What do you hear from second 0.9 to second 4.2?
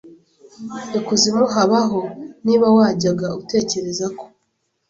I kuzimu habaho niba wajyaga utekereza